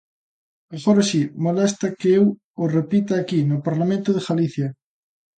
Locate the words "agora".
0.77-1.03